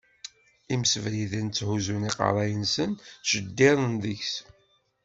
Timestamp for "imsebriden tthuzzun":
0.73-2.07